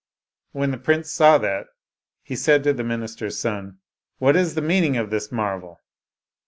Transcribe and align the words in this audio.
When 0.51 0.71
the 0.71 0.79
prince 0.79 1.11
saw 1.11 1.37
that, 1.37 1.67
he 2.23 2.35
said 2.35 2.63
to 2.63 2.73
the 2.73 2.83
minister's 2.83 3.37
son," 3.37 3.77
What 4.17 4.35
is 4.35 4.55
the 4.55 4.61
meaning 4.63 4.97
of 4.97 5.11
this 5.11 5.31
marvel 5.31 5.79